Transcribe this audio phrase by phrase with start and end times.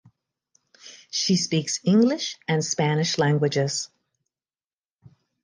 [1.11, 3.89] She speaks English and Spanish languages.